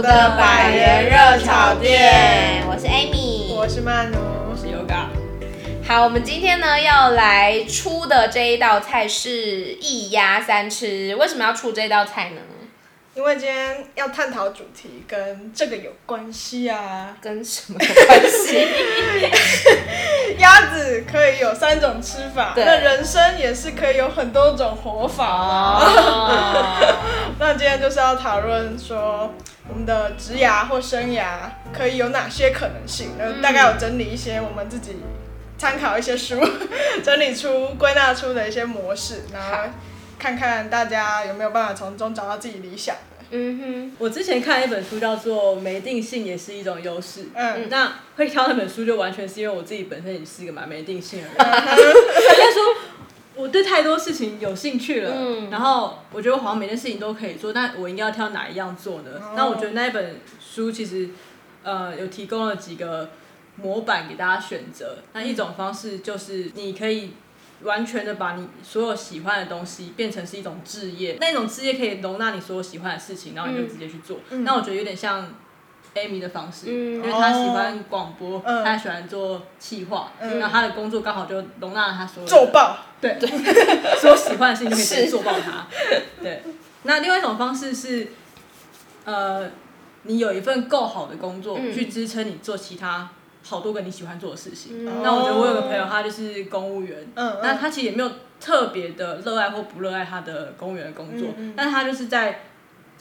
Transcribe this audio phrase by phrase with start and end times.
[0.00, 4.16] 奴的百元热炒店，我是 Amy，我是曼奴，
[4.50, 5.08] 我是 Yoga。
[5.86, 11.14] 好，我们今天呢要来出的这一道菜是一鸭三吃。
[11.16, 12.40] 为什么要出这道菜呢？
[13.20, 18.66] 因为今天要探讨主题跟这个有关系啊，跟什么有关系？
[20.40, 25.84] 鸭子可以有三种吃法，那人生也是可以有很多种活法嘛。
[25.84, 26.96] 哦、
[27.38, 29.30] 那今天就是要讨论说，
[29.68, 31.40] 我们的职涯或生涯
[31.74, 33.10] 可以有哪些可能性？
[33.18, 34.96] 嗯、大概有整理一些我们自己
[35.58, 36.40] 参考一些书，
[37.04, 39.58] 整理出归纳出的一些模式，然后
[40.18, 42.96] 看看大家有没有办法从中找到自己理想。
[43.32, 47.22] 嗯哼，我之前看一本书叫做《没定性也是一种优势》。
[47.34, 51.34] 嗯，那会挑那本书就完全是因为我自己本身也是一个蛮没定性的人。
[51.38, 52.74] 应该说
[53.36, 59.10] 我对太多事情有兴趣了，嗯，然后我觉得我好像每件事情都可以做，但我应该要挑哪一样做呢？
[59.36, 61.10] 那我觉得那一本书其实
[61.62, 63.10] 呃有提供了几个
[63.56, 64.98] 模板给大家选择。
[65.12, 67.10] 那一种方式就是你可以。
[67.62, 74.18] 完全的把你所有喜欢的东西变成是一种置业，那种置业可以容纳你所有喜欢的事情，然后你就直接去做。
[74.30, 75.28] 嗯、那我觉得有点像
[75.94, 83.18] Amy 的方式，嗯、因为她喜欢广播，她、嗯、喜欢做企划，嗯、然后她的工作刚好就容纳了她所有做爆，对，
[84.00, 85.66] 所有喜欢的事情就可以直接做爆它。
[86.22, 86.42] 对，
[86.84, 88.08] 那另外一种方式是，
[89.04, 89.50] 呃，
[90.04, 93.10] 你有一份够好的工作、嗯、去支撑你做其他。
[93.42, 102.40] 好多个你喜欢做的事情，嗯、那我觉得我有个朋友，他就是公务员，嗯、那他其实也没有特别的热爱或不热爱他的公务员的工作，但是他就是在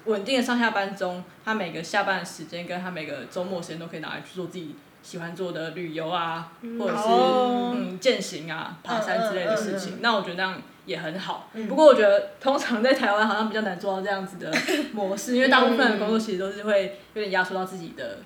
[0.06, 10.00] 稳定的上下班中，他每个下班的时间跟他每个周末时间都可以拿来去做自己喜欢做的旅游啊，嗯、或者是嗯健行啊、爬山之类的事情。
[10.02, 11.50] 那我觉得那样也很好。
[11.54, 14.52] 嗯、不过我觉得通常在台湾好像比较难做到这样子的
[14.94, 18.20] 模式，因为大部分的工作其实都是会有点压缩到自己的。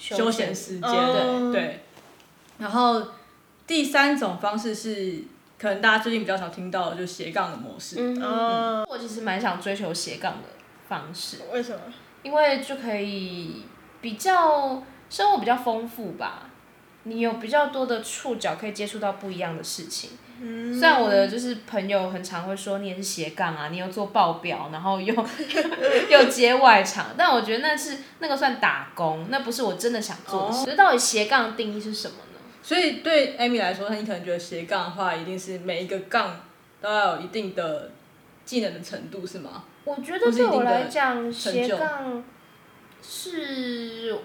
[0.00, 1.80] 休闲时间，对对，
[2.58, 3.06] 然后
[3.66, 5.22] 第三种方式是，
[5.58, 7.96] 可能大家最近比较少听到的，就是斜杠的模式。
[7.98, 10.48] 嗯，嗯，我其实蛮想追求斜杠的
[10.88, 11.36] 方式。
[11.52, 11.80] 为什么？
[12.22, 13.62] 因为就可以
[14.00, 16.48] 比较生活比较丰富吧，
[17.04, 20.10] 你有比较多的触角可以接触到不一样的事情。
[20.42, 25.14] 嗯，虽然我的就是朋友很常会说你也是斜杠啊，你又做报表，然后又
[26.08, 30.70] 又接外场，但我觉得那是那个算打工，那不是我真的想做的事。
[30.70, 32.40] 哦，到底斜杠的定义是什么呢？
[32.62, 36.40] 所以对 Amy 来说，你可能觉得斜杠的话，一定是每一个杠
[36.80, 37.90] 都要有一定的
[38.46, 39.64] 技能的程度，是吗？
[39.84, 42.24] 我觉得对我来讲，斜杠
[43.02, 44.16] 是，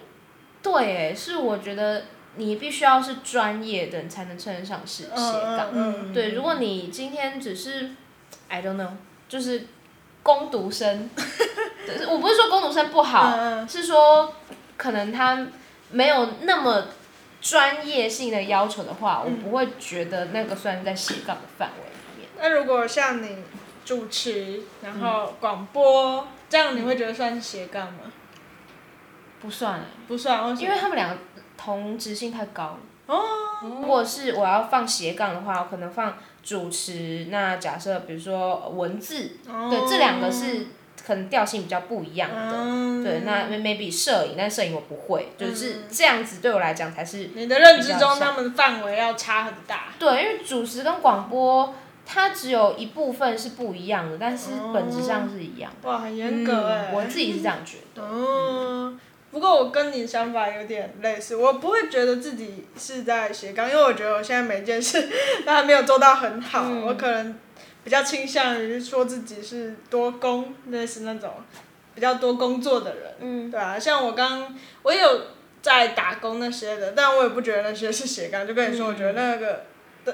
[0.61, 2.03] 对，诶，是我觉得。
[2.37, 5.69] 你必须要是专业的，你才能称得上是斜杠。
[5.73, 7.91] 嗯、对，如果你今天只是
[8.49, 8.89] ，I don't know，
[9.29, 9.67] 就是
[10.21, 11.09] 攻读生，
[12.09, 14.33] 我不是说攻读生不好，嗯、是说
[14.75, 15.47] 可能他
[15.91, 16.87] 没有那么
[17.41, 22.29] 专业性的要求的话，嗯、我不会觉得那个算在斜杠的范围里面。
[22.37, 23.37] 那如果像你
[23.85, 28.11] 主持，然后广播，嗯、这样你会觉得算是斜杠吗？
[29.41, 31.17] 不算，不算，因为他们两个。
[31.65, 32.79] 同质性太高了。
[33.07, 33.21] 哦。
[33.63, 37.27] 如果是我要放斜杠的话，我可能放主持。
[37.31, 40.67] 那假设比如说文字，哦、对，这两个是
[41.03, 42.51] 可能调性比较不一样的。
[42.53, 47.29] 嗯、对，那 maybe 摄影，但摄影我不会，嗯、就是这样子对我来讲才是。
[47.33, 49.85] 你的认知中，他们的范围要差很大。
[49.97, 51.73] 对，因为主持跟广播，
[52.05, 55.89] 它只有一部分是不一样的，但是本质上是一样的。
[55.89, 56.95] 哇，很严格哎、嗯！
[56.95, 58.03] 我自己是这样觉得。
[58.03, 58.99] 嗯。
[59.35, 65.09] 不过我跟你想法有点类似，我不会觉得自己是在斜杠，因为我觉得我现在每件事
[65.45, 67.37] 都还没有做到很好，嗯、我可能
[67.83, 71.33] 比较倾向于说自己是多工，类似那种
[71.93, 75.23] 比较多工作的人，嗯、对啊，像我刚我也有
[75.61, 79.65] 在打工那些的，但我也不觉得那些是斜杠，就跟你说，我觉得那个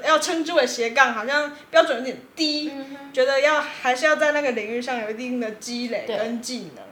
[0.04, 6.84] 要称之为斜杠，好像标准有点低，嗯、觉得要还是要在那个领域上有一定的积累跟技能。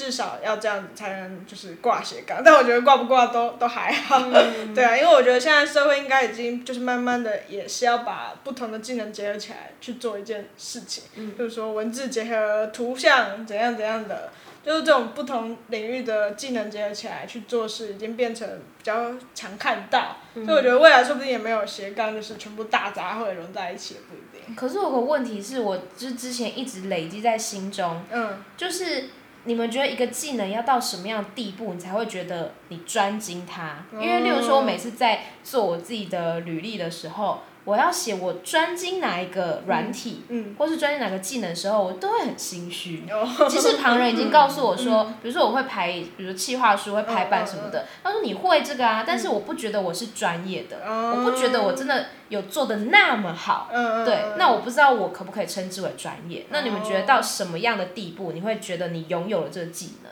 [0.00, 14.30] 至少要这样子才能就是挂斜杠， 但我觉得挂不挂都都还好，嗯、 对啊，因为我觉得现在社会应该已经就是慢慢的也是要把不同的技能结合起来去做一件事情，嗯、就是说文字结合图像怎样怎样的，
[14.64, 18.48] 就是这种不同领域的技能结合起来去做事，已经变成
[18.78, 24.56] 比较常看到，嗯、所以我觉得未来说不定也没有斜杠，就是全部大杂烩融在一起也不一定。
[24.56, 29.10] 可是有个问题是我就之前一直累积在心中，嗯，就是。
[29.44, 33.84] 你们觉得一个技能要到什么样的地步，你才会觉得你专精它？
[33.92, 37.40] 因为，例如说，我每次在做我自己的履历的时候，
[37.70, 43.04] 我我要写我专精哪一个软体，嗯嗯、或是专精哪个技能的时候，我都会很心虚。
[43.48, 53.68] 即使旁人已经告诉我说，嗯、比如说我会排，比如说企划书会排版什么的，他说你会这个啊，但是我不觉得我是专业的，嗯、我不觉得我真的有做的那么好。
[53.72, 56.46] 嗯、对，那我不知道我可不可以称之为专业？
[56.50, 60.10] 那你们觉得到什么样的地步，你会觉得你拥有了这个技能？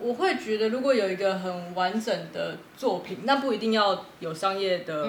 [0.00, 5.06] 我会觉得，如果有一个很完整的作品，那不一定要有商业的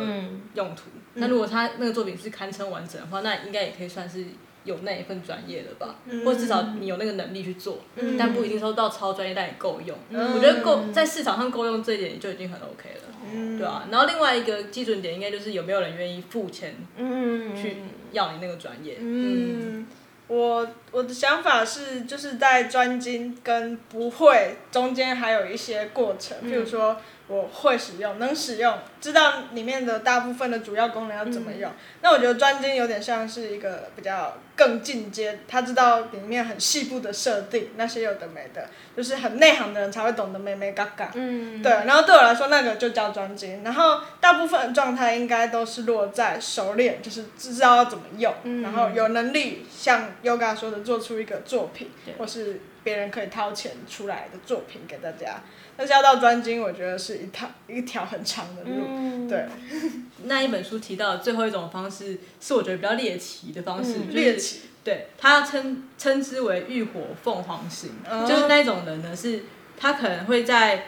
[0.53, 0.83] 用途。
[0.93, 4.23] 嗯、那如果他那个作品是堪称完整的话，那应该也可以算是
[4.63, 5.95] 有那一份专业了吧？
[6.07, 9.97] 嗯、或至少你有那个能力去做，嗯、但不一定说到超专业，但也够用。
[10.09, 13.87] 嗯、我觉得够在市场上够用这一点就已经很 OK 了，嗯、对吧、啊？
[13.91, 17.77] 然后另外一个基准点应该就是有没有人愿意付钱去
[18.11, 18.97] 要你那个专业。
[18.99, 19.77] 嗯。
[19.79, 19.87] 嗯
[20.27, 26.97] 我我的想法是，就是在专精跟不会中间还有一些过程，譬如说。
[27.27, 31.71] 我会使用，能使用，知道里面的大部分的主要功能要怎么用。
[31.71, 41.09] 嗯、那我觉得专精有点像是一个比较更进阶，他知道里面很细部的设定，那些有的没的，就是很内行的人才会懂得眉眉角角。
[41.15, 41.63] 嗯。
[41.63, 43.63] 对，然后对我来说，那个就叫专精。
[43.63, 51.89] 然后大部分的状态应该都是落在熟练，就是知道要怎么用，嗯、然后有能力像 Yoga 说的做出一个作品，
[52.19, 55.41] 或是别人可以掏钱出来的作品给大家。
[55.75, 58.85] 但是要到专精，我觉得是一套一条很长的路。
[58.87, 59.45] 嗯、对，
[60.23, 63.95] 那一本书提到的最后一种方式，是我觉得比较猎奇的方式。
[64.11, 64.61] 猎、嗯、奇。
[64.85, 69.43] 对，他称称之为浴火凤凰型，嗯、就是那种人呢，是
[69.77, 70.85] 他可能会在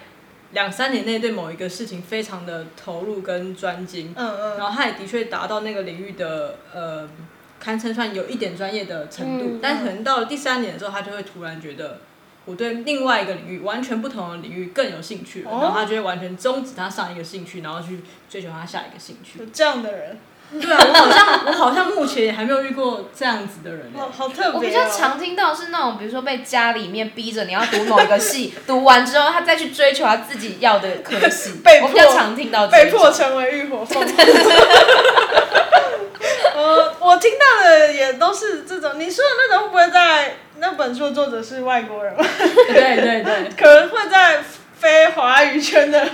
[0.51, 4.13] 两三年内对某一个事情非常的投入跟专精。
[4.15, 4.57] 嗯嗯。
[4.57, 7.09] 然后他也的确达到那个领域的呃，
[7.59, 12.00] 堪称算有一点专业的程度，嗯、但可能到了第三年的时候，他就会突然觉得。
[12.45, 18.00] 我对另外一个领域完全不同的领域更有兴趣了，然后他就会完全终止他上一个兴趣，然后去
[18.30, 19.39] 追求他下一个兴趣。
[19.39, 20.18] 有这样的人？
[20.62, 23.92] 对啊，我好像 我好像目前也还没有遇过这样子的人。
[23.94, 24.53] 好好特别哦。
[24.56, 31.56] 我比较常听到是那种，比如说被家里面逼着你要读某一个系， 读完之后他再去追求他自己要的科系。
[31.62, 31.89] 被迫。
[31.89, 32.68] 我比较常听到。
[32.68, 34.01] 被迫成为浴火凤。
[36.62, 40.36] 我 我听到的也都是这种，你说的那种会不会在？
[40.59, 42.25] 那本书的作者是外国人吗？
[42.68, 44.44] 对对对，可能会在
[44.75, 46.00] 非华语圈的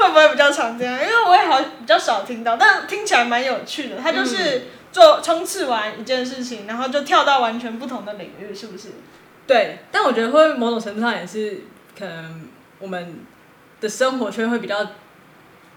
[0.00, 0.90] 会不会比较常见？
[0.94, 3.94] 因为我也好比较少听到，但听起来蛮有趣的。
[4.02, 8.88] 他就是做冲刺完一件事情，然后就跳到完全不同的领域，是不是？
[9.46, 11.60] 对，但我觉得会某种程度上也是
[11.96, 12.48] 可能
[12.80, 13.20] 我们
[13.80, 14.84] 的生活圈会比较。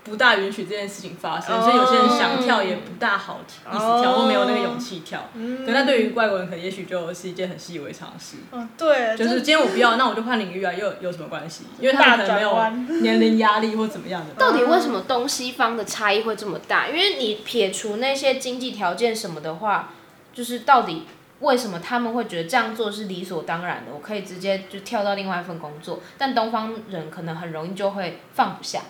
[0.04, 5.30] 不大允许这件事情发生，oh, 所以有些人想跳也不大好意思跳，或、oh, 没有那个勇气跳。
[5.36, 8.38] 嗯、可那对于外国人，可能也许就是一件很习以为常的事。
[8.52, 9.16] 嗯，对。
[9.16, 11.66] 就是今天我不要，那我就换领域啊，又有，有什么关系？
[11.80, 14.34] 因为他们可能没有年龄压力或怎么样的。
[14.34, 16.88] 到底为什么东西方的差异会这么大？
[16.88, 19.90] 因为你撇除那些经济条件什么的话，
[20.34, 21.06] 就是到底
[21.42, 23.94] 为什么他们会觉得这样做是理所当然的？
[23.94, 28.82] 我可以直接就跳到另外一份工作，但东方人可能很容易就会放不下。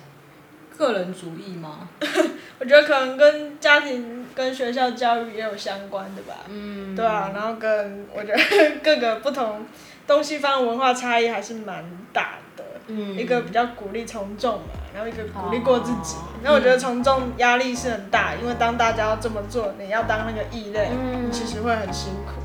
[0.77, 1.89] 个人主义吗？
[2.59, 6.35] 我觉得可能跟家庭、跟学校教育也有相关的吧。
[6.47, 6.95] 嗯。
[6.95, 8.39] 对啊，然后跟我觉得
[8.83, 9.65] 各个不同
[10.05, 11.83] 东西方文化差异还是蛮
[12.13, 12.63] 大的。
[12.87, 13.15] 嗯。
[13.15, 16.17] 一个比较鼓励从众嘛，然后一个鼓励过自己。
[16.43, 22.41] 那、哦、我觉得从众压力是很大，因为当大家要这么做，你要当那个异类，嗯、你其实会很辛苦。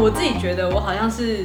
[0.00, 1.44] 我自己觉得我好像是。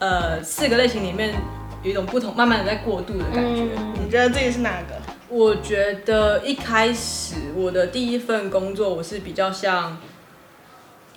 [0.00, 1.34] 呃，四个类型里面
[1.82, 3.68] 有一种不同，慢慢的在过渡的感觉。
[3.76, 4.98] 嗯、你觉得自己是哪个？
[5.28, 9.98] 我觉得一开始我的第一份工作，我是比较像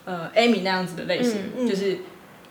[0.04, 2.00] 呃 Amy 那样子的类型，嗯嗯、就是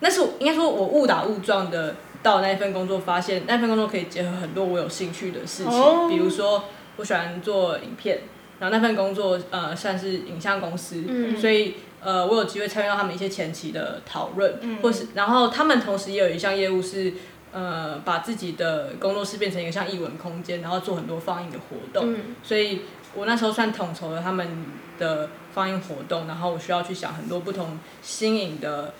[0.01, 6.65] 那是应该说我误打误撞的到那一份工作，发现那份工作可以结合很多我有兴趣的事情，哦、比如说
[6.97, 8.21] 我喜欢做影片，
[8.59, 11.75] 然后那份工作呃算是影像公司，嗯、所以。
[12.04, 17.14] 呃，我有机会参与到他们一些前期的讨论，嗯、或是然后他们同时也有一项业务是，
[17.52, 22.12] 呃，把自己的工作室变成一个像艺文空间，然后做很多放映的活动。
[22.12, 22.82] 嗯、所以
[23.14, 24.66] 我那时候算统筹了他们
[24.99, 28.94] 的放映活动，然后我需要去想很多不同新颖的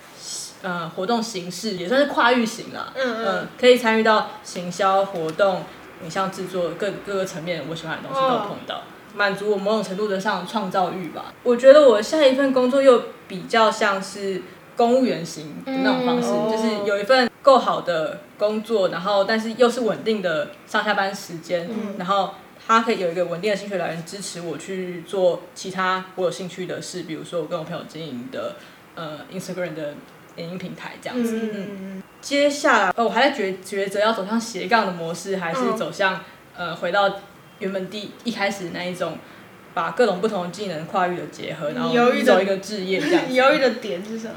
[0.61, 2.93] 呃活动形式，也算是跨域型啦。
[2.95, 3.47] 嗯嗯、呃。
[3.59, 5.63] 可以参与到行销活动、
[6.03, 8.77] 影像制作各各个层面，我喜欢的东西都碰到。
[8.77, 8.81] 哦
[9.13, 11.33] 满足我某种程度的上创造欲吧。
[11.43, 14.41] 我觉得我下一份工作又比较像是
[14.75, 22.31] 公务员型的那种方式，嗯、就是有一份够好的工作，然后但是又是稳定的上下班时间，嗯、然后
[22.65, 28.55] 它可以有一个稳定的薪水来源支持我去做其他我有兴趣的事，比如说我跟我朋友经营的
[28.95, 29.93] 呃 Instagram 的
[30.37, 31.39] 影音平台这样子。
[31.53, 32.03] 嗯，嗯。
[32.21, 36.21] 接下来呃我还在抉抉择要走向斜杠的模式，还是走向
[36.55, 37.19] 呃回到
[37.59, 39.17] 原本第一开始那一种，
[39.73, 41.93] 把各种不同的技能跨域的结合，然后
[42.23, 43.23] 走一个置业这样。
[43.27, 44.35] 你犹豫的点是什么？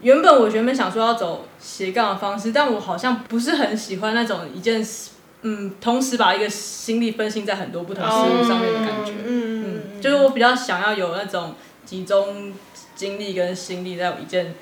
[0.00, 5.10] 原本我原本想说要走斜杠的方式，但我好像不是很喜欢那种一件事，
[5.42, 9.12] 嗯，同时把一个心力分心在很多不同事物上面的感觉。
[9.24, 11.54] 嗯嗯，就是我比较想要有那种
[11.84, 12.52] 集中
[12.96, 14.54] 精力跟心力在一件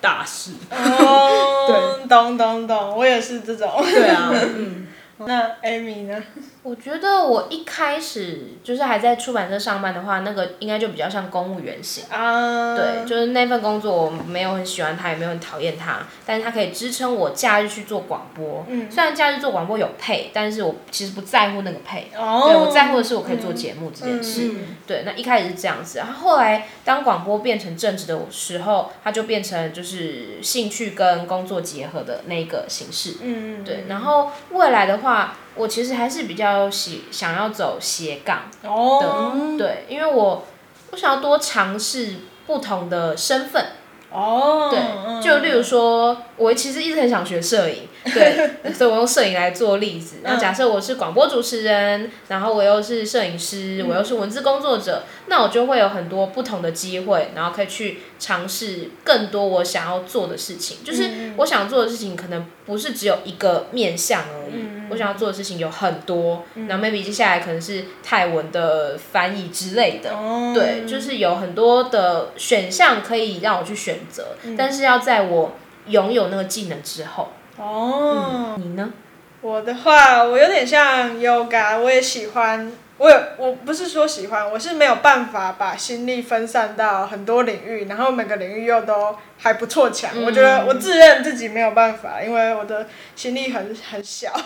[0.00, 0.52] 大事。
[0.70, 1.66] 哦，
[2.00, 3.70] 对，懂懂懂，我也是这种。
[3.84, 4.88] 对啊，嗯。
[5.24, 6.20] 那 Amy 呢？
[6.64, 12.04] 我觉得我一开始就是还在出版社上班的话，那个应该就比较像公务员型。
[12.08, 12.76] 啊。
[12.76, 18.64] 对，就是那份工作我没有很喜欢它，也没有很讨厌它，但是它可以支撑我假日去做广播。
[18.68, 18.88] 嗯。
[18.88, 22.12] 虽然假日做广播有配，但是我其实不在乎那个配。
[22.16, 22.44] 哦。
[22.46, 24.52] 对，我在乎的是我可以做节目这件事。
[24.52, 24.76] 嗯。
[24.86, 33.16] 对，那一开始是这样子，然后后来当广播变成正职的时候，它就变成就是兴趣跟工作结合的那个形式。
[33.20, 33.64] 嗯。
[33.64, 35.36] 对，然后未来的话。
[35.54, 39.58] 我其实还是比较喜想要走斜杠的，oh.
[39.58, 40.46] 对，因为我
[40.90, 42.16] 我想要多尝试
[42.46, 43.66] 不同的身份。
[44.14, 50.16] 哦，oh, 对，就例如说，我其实一直很想学摄影，对， 所以我用摄影来做例子。
[50.22, 60.76] 那假设我是广播主持人，然后我又是摄影师，我又是文字工作者，那我就会有很多不同的机会，然后可以去尝试更多我想要做的事情。
[60.84, 66.44] 就是我想做的事情可能不是只有一个面向而已，我想要做的事情有很多。
[66.68, 70.10] 然后 maybe 接下来可能是泰文的翻译之类的，
[70.54, 74.36] 对，就是有很多的选项可以让我去选择。
[74.56, 75.56] 但是要在我
[75.88, 77.32] 拥有那个技能之后。
[77.58, 78.92] 哦、嗯，你呢？
[79.40, 82.70] 我的话，我有点像 Yoga，我也喜欢。
[82.98, 90.12] 我有，我不是说喜欢，我是没有办法把心力分散到很多领域，然后每个领域又都还不错强。
[90.14, 94.32] 嗯、我觉得我自认自己没有办法，因为我的心力很很小，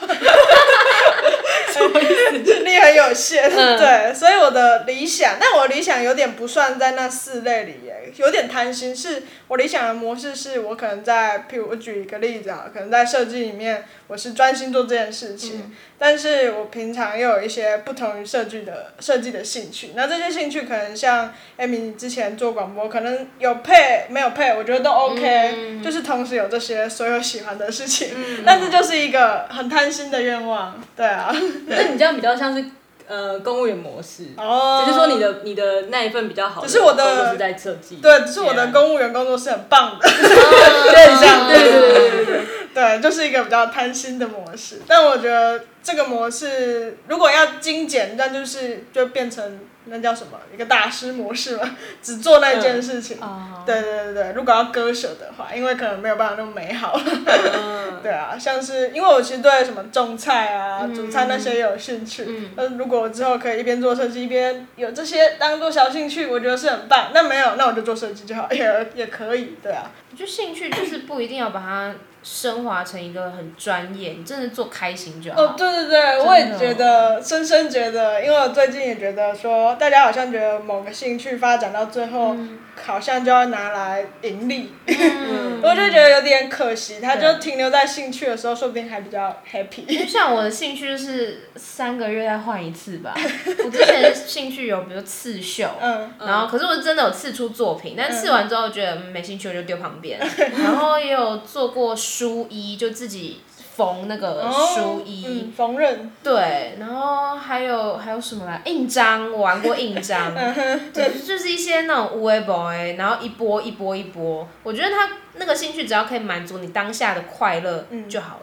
[1.70, 3.44] 心力很有限。
[3.50, 8.96] 嗯、对，所以我的理想，但我理想有点不算在那四类里耶，有点贪心。
[8.96, 15.58] 是我理想的模式，是我可能在，譬如我举一个例子啊，可能在设计里面，我是专心做这件事情。
[15.58, 31.34] 嗯但是我平常又有一些不同于设计的设计的兴趣，那这些兴趣可能像艾米之前做广播，可能有配没有配，我觉得都 OK，嗯、就是同时有这些所有喜欢的事情，嗯、 但是就是一个很贪心的愿望，对啊。
[31.66, 32.64] 那你这样比较像是
[33.08, 42.40] 呃公务员模式，哦，只是说你的你的那一份比较好的，只是我的是在设计，对，只是我的公务员工作是很棒的，对对对对对，
[42.72, 45.60] 对，就是一个比较贪心的模式，但我觉得。
[45.86, 53.18] 这个模式如果要精简，那就是就变成那叫什么一个大师模式嘛， 只做那件事情。
[53.22, 57.00] 嗯、对对对对，如果要割舍的话，因为可能没有办法那么美好。
[57.00, 62.24] 嗯、 对啊，像是因为我其实对什么种菜啊、煮菜那些也有兴趣。
[62.26, 62.50] 嗯。
[62.56, 67.12] 那如果我之后可以一边做设计一边有这些当做小兴趣，我觉得是很棒。
[67.14, 69.56] 那没有，那我就做设计就好，也也可以。
[69.62, 69.92] 对啊。
[70.10, 71.94] 我觉得兴趣就是不一定要把它。
[72.28, 75.40] 升华成一个很专业，你真的做开心就好。
[75.40, 87.00] 哦，对对对，我也觉得，深深觉得，因为我最近也觉得说，大家好像觉得某个兴趣发展到最后，嗯、好像就要拿来盈利，嗯、 我就觉得有点可惜。
[87.00, 89.87] 他就停留在兴趣的时候，说不定还比较 happy。
[89.87, 93.14] 就像我的兴趣就是三个月再换一次吧。
[93.64, 100.18] 我之前的兴趣有，比如刺绣，嗯，然后可是我真的有刺出作品，但刺完之后觉得没兴趣，我就丢旁边。
[100.62, 101.97] 然后也有做过。
[101.97, 103.40] 书衣就自己
[103.76, 110.33] 缝那个书衣，缝纫、对，然后还有还有什么来印章，我玩过印章，
[110.95, 118.42] 对，就是一些那种 web boy，然后一波一波一波，我觉得他那个兴趣只要可以满足你当下的快乐就好了。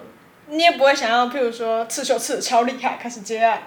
[0.50, 3.64] 嗯、你也不会想要，譬如说刺绣刺的超厉害，开始接案。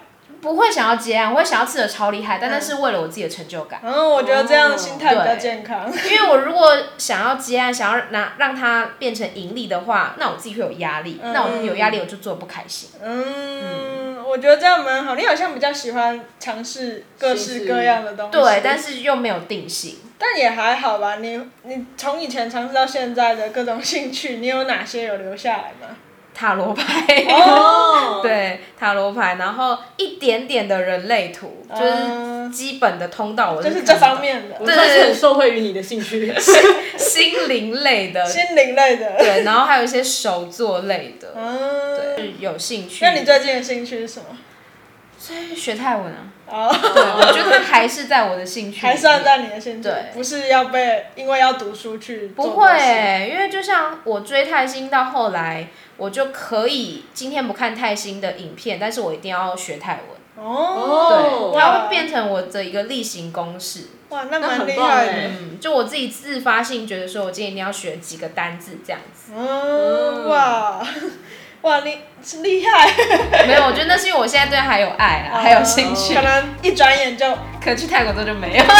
[0.54, 3.80] 不会想要接案，我会想要吃的超厉害，但那是为了我自己的成就感。
[3.82, 5.90] 嗯，我觉得这样的心态比较健康。
[6.10, 12.90] 因为我如果想要接案，想要拿让它变成盈利的话，那我自己会有压力，嗯、那我有压力我就做不开心。
[13.02, 15.14] 嗯，嗯我觉得这样蛮好。
[15.14, 18.32] 你好像比较喜欢尝试各式各样的东西。
[18.32, 19.96] 对，但是又没有定性。
[20.18, 25.96] 但也还好吧，你你从以前尝试到现在的各种兴趣，你有哪些有留下来吗？
[26.36, 36.30] 塔罗牌，哦， 对，塔罗牌，然后一点点的人类图，就是基本的通道，我就是这方面的，对对对，很受惠于你的兴趣，
[36.98, 43.02] 心灵类的， 心灵类的，对，然后还有一些手作类的，嗯，对，有兴趣。
[43.02, 44.36] 那你最近的兴趣是什么？
[45.18, 46.32] 所以学泰文啊。
[46.48, 46.68] 哦。
[46.72, 48.80] 对，我觉得它还是在我的兴趣。
[48.80, 49.88] 还算在你的兴趣。
[49.88, 50.10] 对。
[50.14, 52.28] 不是要被因为要读书去。
[52.28, 60.46] 不会、欸，因为就像我追泰星到后来，我就可以今天不看泰星的影片，但是我一定要学泰文。
[60.46, 61.50] 哦。
[61.52, 63.88] 对，它会变成我的一个例行公事。
[64.10, 65.12] 哇，那蛮厉害的。
[65.40, 69.32] 嗯，就我自己自发性觉得说，我今天一定要学几个单字这样子。
[69.34, 70.80] 嗯，哇，
[71.66, 72.94] 哇，你是厉害。
[73.44, 76.14] 没有，我觉得那是因为我现在对它还有爱啊，还有兴趣。
[76.14, 77.28] 可能一转眼就，
[77.60, 78.64] 可能去泰国之后就没有。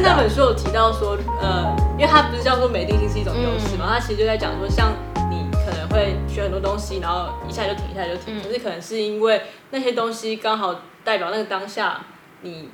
[0.00, 4.92] 那本书有提到说，呃，因为它不是叫做没定性是一种优势嘛，它其实就在讲说像
[5.28, 5.48] 你。
[5.66, 8.40] 可能会学很多东西，然后一下就停，一下就停。
[8.40, 12.00] 可、嗯、是可能是因为那些东西刚好代表那个当下
[12.42, 12.70] 你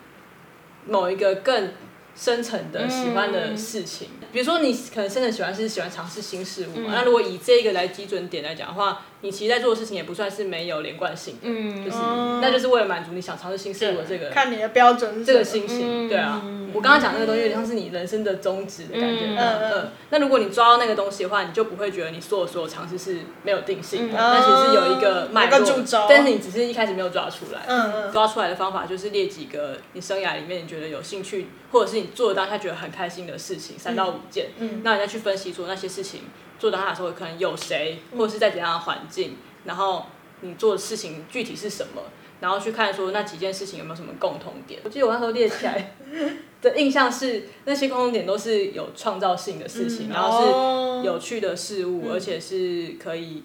[0.87, 1.73] 某一个更
[2.17, 4.09] 深层的喜欢的事情。
[4.21, 6.87] 嗯、比如说你可能深层喜欢是喜欢尝试新事物嘛。
[6.89, 16.43] 嗯、那如果以这个来基准点来讲的话，你其实在做的事情也不算是没有连贯性的，嗯，就是、嗯、那就是为了满足你想尝试新事物的这个看你的标准，这个心情，嗯、对啊。
[16.75, 19.89] 我刚刚讲那个东西有点像是你人生的宗旨的感觉，嗯嗯，嗯。
[20.11, 27.63] 那如果你抓到那个东西的话，你就不会觉得你做的所有尝试是没有定性的，但其实是有一个脉络，但是你只是一开始没有抓出来。
[27.69, 28.13] 嗯嗯。
[28.13, 34.49] 抓出来的方法就是列几个你生涯里面你觉得有兴趣，或者是你做的当下觉得很开心的事情，三到五件。
[34.59, 34.83] 嗯。
[34.83, 36.23] 那你再去分析说那些事情
[36.59, 40.07] 做到它的时候可能有谁，或者是在怎样的环境，然后
[40.41, 42.03] 你做的事情具体是什么，
[42.41, 44.81] 然后去看说那几件事情有没有什么共同点。
[44.85, 45.95] 我记得我那时候列起来。
[46.65, 53.43] 的印象是那些共同点都是有创造性的事情，嗯、然后是有趣的事物，嗯、而且是可以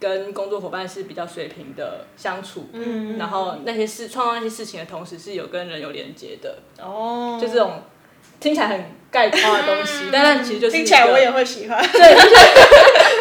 [0.00, 2.70] 跟工作伙伴是比较水平的相处。
[2.72, 6.60] 嗯、然后那些事创造那些事情的同时是有跟人有连接的。
[6.80, 7.82] 哦，就这种
[8.40, 11.80] 听起来很概括的东西，嗯、但那其实就是听起来我也会喜欢。
[11.92, 12.14] 对，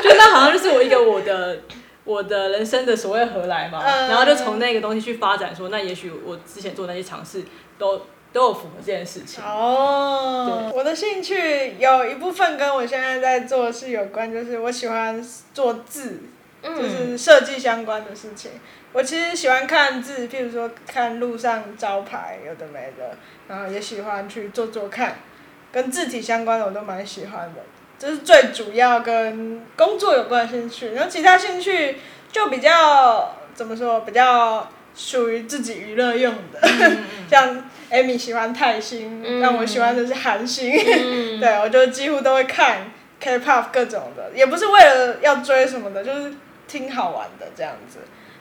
[0.02, 1.60] 就 那好像就是我一个我的
[2.04, 7.44] 我的人生的所谓何来嘛，嗯、然后就从那个东西去发展说，说那也许我之前做那些尝试
[7.78, 8.02] 都。
[8.34, 10.66] 都有符合这件事情哦。
[10.72, 15.24] 对我的兴趣有一部分跟我现在在做的事有关，就是我喜欢
[15.54, 16.20] 做字，
[16.64, 18.50] 嗯、就是设计相关的事情。
[18.92, 23.16] 我其实喜欢看字，譬如说看路上招牌，有的没的，
[23.48, 25.20] 然后也喜欢去做做看，
[25.74, 27.62] 跟字体相关的我都蛮喜欢的。
[28.00, 31.98] 这是最主要跟工作有关的兴趣，然后其他兴趣
[32.32, 37.70] 就比较怎么说，比较属于自己娱乐用的，嗯、 像。
[37.92, 46.34] Amy 喜欢泰星，但我喜欢的是韩星，嗯、 对，我就几乎都会看 K-pop 各种的，也不是为了要追什么的，就是
[46.68, 48.00] 听好玩的这样子，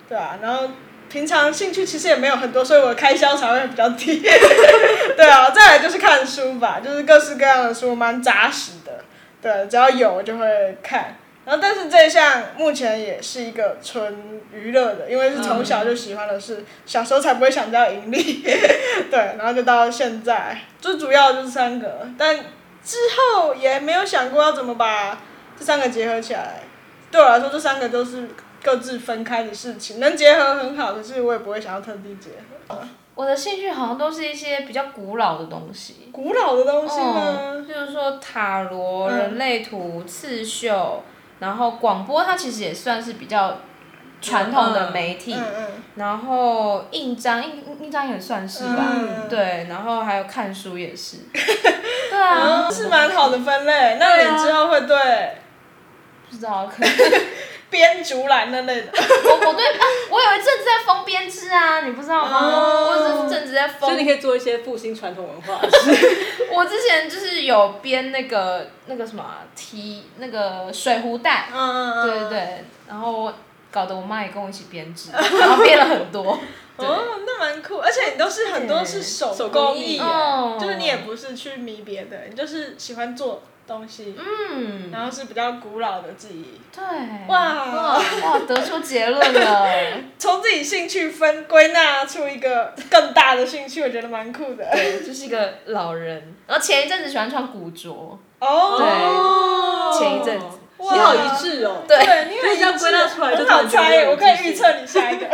[0.09, 0.71] 对啊，然后
[1.12, 4.18] 平常兴趣其实也没有很多，所以我的开销才会比较低，
[5.14, 9.05] 对啊，再来就是看书吧，就是各式各样的书，蛮扎实的，
[9.42, 11.18] 对，只要有我就会看。
[11.44, 18.42] 然后，但是这一项目前也是一个纯娱乐的，因为是从小就喜欢的事，小时候才不会想着要盈利，
[19.11, 22.38] 对，然后就到现在，最主要就是三个，但
[22.83, 25.20] 之后也没有想过要怎么把
[25.59, 26.61] 这三个结合起来。
[27.11, 28.29] 对我来说，这三个都是
[28.62, 32.31] 各自分开的事情，能结合很好，可是我也不会想要特地结
[32.68, 32.79] 合。
[33.14, 36.09] 我的兴趣好像都是一些比较古老的东西。
[36.11, 37.37] 古老的东西吗？
[37.38, 41.03] 嗯、就是说塔罗、人类图、刺绣。
[41.38, 43.59] 然后广播它其实也算是比较
[44.20, 53.96] 传统的媒体，嗯嗯嗯、然后印章印印章也算是吧，嗯、对，然后还有看书也是， 对啊，是蛮好的分类。
[53.98, 54.96] 那你之后会对？
[56.31, 56.90] 不知道，可能
[57.72, 58.88] 编竹篮那类的。
[58.92, 59.80] 我我对啊，
[60.11, 62.38] 我有一阵子在封编织啊，你不知道吗？
[62.38, 63.90] 哦、我有一阵子在封。
[63.90, 65.61] 所以你可以做一些复兴传统文化。
[66.52, 69.24] 我之前就是有编那个那个什么
[69.56, 73.32] 提那个水壶袋，嗯嗯嗯，对对对，然后
[73.72, 76.38] 搞得我妈也跟我一起编织，然后编了很多。
[76.78, 80.00] 哦，那蛮酷，而且你都是很多是手工艺，
[80.61, 83.42] 就是你也不是去迷别的，你就是喜欢做。
[83.64, 86.82] 东西，嗯，然后是比较古老的记忆，对，
[87.28, 88.02] 哇哇。
[88.24, 89.68] 哇，得出结论了，
[90.18, 94.68] 从自己兴趣分归纳出一个更大的兴趣，我觉得蛮酷的。
[94.72, 101.97] 对，就是一个老人，然后前一阵子喜欢穿古着，哦，对，前一阵子，你好一致哦，对，
[102.29, 105.27] 你很一致，很好猜，我可以预测你下一个。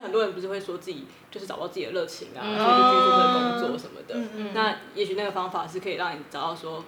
[0.00, 4.14] 很多人不是会说自己就是找到自己的热情啊，所以就去做这个工作什么的，
[4.54, 6.84] 那也许那个方法是可以让你找到说。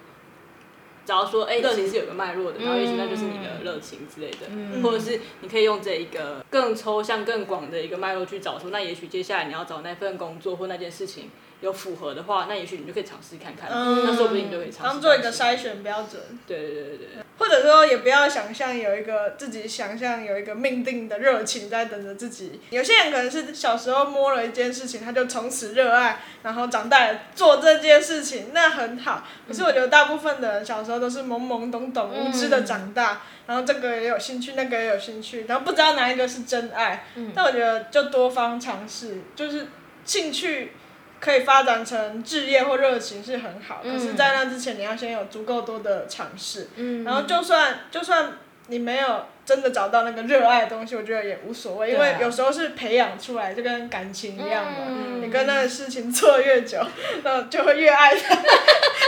[1.05, 14.93] 假如说，哎、欸，热情是有个脉络的，然后也许那就是你的热情之类的，嗯、或者是你可以用这一个更抽象、更广的一个脉络去找出，那也许接下来你要找那份工作或那件事情，有符合的话，那也许你就可以尝试看看，嗯、那说不定你就可以尝试。
[14.93, 16.21] 当做一个筛选标准。
[16.47, 17.09] 对对对对。
[17.37, 22.61] 或者说，也不要想象有一个自己想象有一个命定的热情在等着自己。
[22.71, 29.27] 有些人可能是小时候摸了一件事情，他就从此热爱，然后长大了做这件事情，那很好。
[29.49, 37.05] 可是我觉得大部分的人小时候都是懵懵懂懂、无知的长大，然后这个也有兴趣，那个也有兴趣，然后不知道哪一个是真爱。
[37.35, 39.67] 但我觉得就多方尝试，就是
[40.05, 40.73] 兴趣。
[41.21, 46.69] 可以发展成置业或热情是很好，可是，在那之前，你要先有足够多的尝试。
[46.77, 47.03] 嗯。
[47.03, 48.35] 然后，就算就算
[48.67, 54.83] 你没有真的找到那个热爱的东西，我觉得也无所谓，因为有时候是培养出来，就跟感情一样的。
[54.87, 55.23] 嗯。
[55.23, 56.79] 你跟那个事情做越久，
[57.25, 58.35] 那就会越爱它。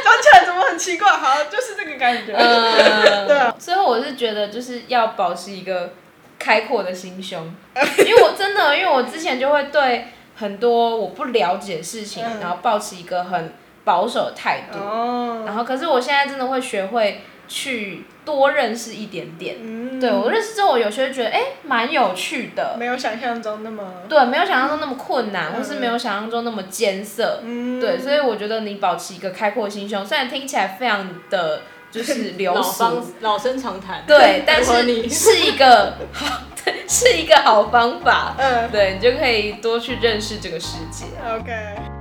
[0.06, 1.10] 讲起来怎么很奇怪？
[1.10, 2.32] 好像就是这个感觉。
[2.32, 3.26] 嗯。
[3.26, 3.54] 对啊。
[3.58, 5.94] 最后，我是觉得就是要保持一个
[6.38, 7.54] 开阔的心胸，
[7.98, 10.06] 因为我真的，因为我之前就会对。
[10.38, 19.56] 很多我不了解的事情，嗯、然后保持一个很保守的态度，哦、然后可是我现在真的会学会去多认识一点点。
[19.60, 22.76] 嗯、对我认识之后，我有些觉得哎，蛮有趣的。
[22.78, 24.02] 没有想象中那么。
[24.08, 27.40] 对，没有想象中那么困难，嗯、或是没有想象中那么艰涩。
[27.44, 32.84] 嗯、对，所以我觉得你保持一个开阔心胸，虽然听起来非常的就是流俗，
[33.20, 34.04] 老生常谈。
[34.06, 36.42] 对，但是是一个好。
[36.88, 41.04] 是一个好方法，嗯，对，你就可以多去认识这个世界。
[41.24, 41.95] OK。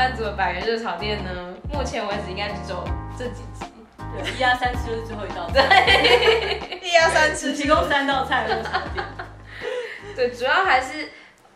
[0.00, 2.82] 班族的百元热炒店呢，目前为止应该只有
[3.18, 3.66] 这几集。
[3.98, 5.68] 对，一二三吃就是最后一道菜。
[5.84, 9.04] 对， 一二三吃提供三道菜的热炒店。
[10.16, 11.10] 对，主要还是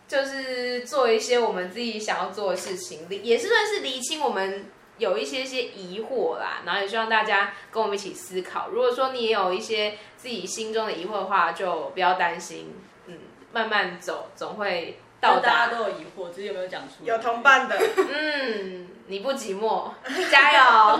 [0.07, 4.65] 就是做一些我们自己想要做的事情，也是算是厘清我们。
[4.97, 8.69] 有一些些疑惑啦，然后也希望大家跟我们一起思考。
[8.69, 12.73] 如果说你也有一些自己心中的疑惑的话，就不要担心，
[13.07, 13.17] 嗯，
[13.51, 15.49] 慢慢走，总会到达。
[15.49, 17.13] 大家都有疑惑，只是有没有讲出来？
[17.13, 19.89] 有同伴的，嗯，你不寂寞，
[20.31, 20.99] 加油。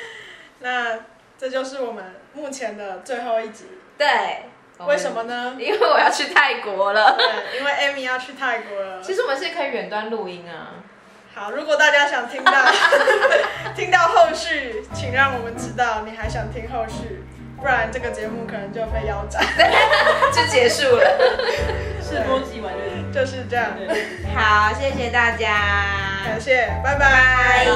[0.60, 0.98] 那
[1.38, 3.66] 这就是我们目前的最后一集。
[3.98, 4.06] 对，
[4.86, 5.56] 为什么呢？
[5.58, 7.16] 因为我要去泰国了。
[7.16, 9.02] 对，因为 Amy 要去泰国了。
[9.02, 10.74] 其实我们是可以远端录音啊。
[11.34, 12.52] 好，如果大家想听到
[13.76, 17.22] 听到后续，请让我们知道你还想听后续，
[17.60, 19.44] 不然这个节目可能就被腰斩，
[20.32, 21.04] 就结束了。
[22.02, 22.78] 是播集完了，
[23.16, 23.70] 就是这样。
[24.34, 25.46] 好谢谢大家。
[26.26, 27.66] 感谢拜拜。